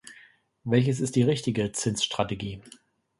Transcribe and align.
Welches 0.63 0.99
ist 0.99 1.15
die 1.15 1.21
richtige 1.21 1.73
Zinsstrategie? 1.73 2.59